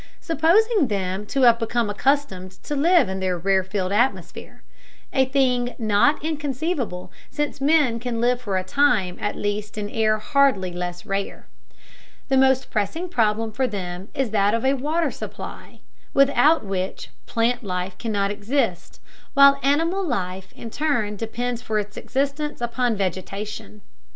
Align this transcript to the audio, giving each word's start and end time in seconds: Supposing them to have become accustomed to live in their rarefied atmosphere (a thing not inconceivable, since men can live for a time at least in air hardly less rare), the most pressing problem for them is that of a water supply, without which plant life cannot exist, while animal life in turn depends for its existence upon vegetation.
Supposing 0.19 0.87
them 0.87 1.27
to 1.27 1.43
have 1.43 1.59
become 1.59 1.87
accustomed 1.87 2.53
to 2.63 2.75
live 2.75 3.07
in 3.07 3.19
their 3.19 3.37
rarefied 3.37 3.91
atmosphere 3.91 4.63
(a 5.13 5.25
thing 5.25 5.75
not 5.77 6.25
inconceivable, 6.25 7.11
since 7.29 7.61
men 7.61 7.99
can 7.99 8.19
live 8.19 8.41
for 8.41 8.57
a 8.57 8.63
time 8.63 9.19
at 9.21 9.35
least 9.35 9.77
in 9.77 9.91
air 9.91 10.17
hardly 10.17 10.71
less 10.73 11.05
rare), 11.05 11.45
the 12.29 12.37
most 12.37 12.71
pressing 12.71 13.09
problem 13.09 13.51
for 13.51 13.67
them 13.67 14.09
is 14.15 14.31
that 14.31 14.55
of 14.55 14.65
a 14.65 14.73
water 14.73 15.11
supply, 15.11 15.81
without 16.15 16.65
which 16.65 17.11
plant 17.27 17.63
life 17.63 17.95
cannot 17.99 18.31
exist, 18.31 18.99
while 19.35 19.59
animal 19.61 20.03
life 20.03 20.51
in 20.53 20.71
turn 20.71 21.15
depends 21.15 21.61
for 21.61 21.77
its 21.77 21.95
existence 21.95 22.59
upon 22.59 22.95
vegetation. 22.95 23.81